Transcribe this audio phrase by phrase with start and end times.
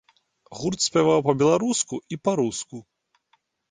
[0.59, 2.77] Гурт спяваў па-беларуску і па-руску.